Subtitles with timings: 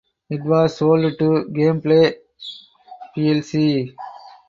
[0.31, 2.15] It was sold to Gameplay
[3.15, 3.93] plc.